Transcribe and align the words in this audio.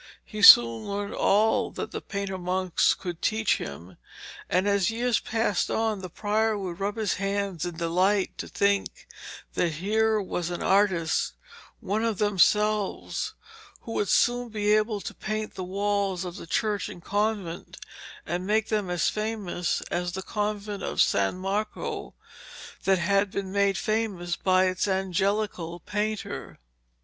He 0.25 0.41
soon 0.41 0.87
learned 0.87 1.13
all 1.13 1.69
that 1.73 1.91
the 1.91 2.01
painter 2.01 2.39
monks 2.39 2.95
could 2.95 3.21
teach 3.21 3.57
him, 3.57 3.97
and 4.49 4.67
as 4.67 4.89
years 4.89 5.19
passed 5.19 5.69
on 5.69 5.99
the 6.01 6.09
prior 6.09 6.57
would 6.57 6.79
rub 6.79 6.95
his 6.95 7.13
hands 7.21 7.65
in 7.65 7.77
delight 7.77 8.35
to 8.39 8.47
think 8.47 9.05
that 9.53 9.73
here 9.73 10.19
was 10.19 10.49
an 10.49 10.63
artist, 10.63 11.33
one 11.81 12.03
of 12.03 12.17
themselves, 12.17 13.35
who 13.81 13.91
would 13.91 14.09
soon 14.09 14.49
be 14.49 14.73
able 14.73 15.01
to 15.01 15.13
paint 15.13 15.53
the 15.53 15.63
walls 15.63 16.25
of 16.25 16.35
the 16.35 16.47
church 16.47 16.89
and 16.89 17.03
convent, 17.03 17.77
and 18.25 18.47
make 18.47 18.69
them 18.69 18.89
as 18.89 19.07
famous 19.07 19.81
as 19.91 20.13
the 20.13 20.23
convent 20.23 20.81
of 20.81 20.99
San 20.99 21.37
Marco 21.37 22.15
had 22.87 23.29
been 23.29 23.51
made 23.51 23.77
famous 23.77 24.35
by 24.35 24.65
its 24.65 24.87
angelical 24.87 25.79
painter. 25.79 26.57